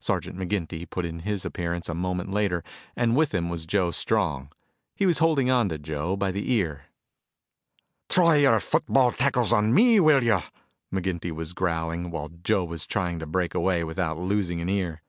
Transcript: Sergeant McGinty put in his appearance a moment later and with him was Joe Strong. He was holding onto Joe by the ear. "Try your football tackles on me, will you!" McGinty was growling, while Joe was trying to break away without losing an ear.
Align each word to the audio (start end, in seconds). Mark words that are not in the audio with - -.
Sergeant 0.00 0.36
McGinty 0.36 0.90
put 0.90 1.04
in 1.06 1.20
his 1.20 1.44
appearance 1.44 1.88
a 1.88 1.94
moment 1.94 2.32
later 2.32 2.64
and 2.96 3.14
with 3.14 3.32
him 3.32 3.48
was 3.48 3.64
Joe 3.64 3.92
Strong. 3.92 4.50
He 4.96 5.06
was 5.06 5.18
holding 5.18 5.52
onto 5.52 5.78
Joe 5.78 6.16
by 6.16 6.32
the 6.32 6.50
ear. 6.54 6.86
"Try 8.08 8.38
your 8.38 8.58
football 8.58 9.12
tackles 9.12 9.52
on 9.52 9.72
me, 9.72 10.00
will 10.00 10.24
you!" 10.24 10.40
McGinty 10.92 11.30
was 11.30 11.52
growling, 11.52 12.10
while 12.10 12.30
Joe 12.42 12.64
was 12.64 12.86
trying 12.88 13.20
to 13.20 13.26
break 13.26 13.54
away 13.54 13.84
without 13.84 14.18
losing 14.18 14.60
an 14.60 14.68
ear. 14.68 15.00